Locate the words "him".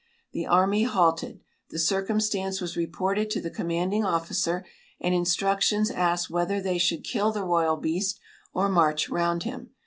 9.43-9.75